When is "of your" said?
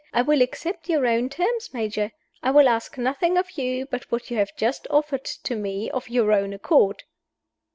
5.91-6.31